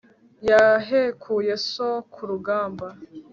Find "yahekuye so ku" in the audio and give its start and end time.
0.49-2.21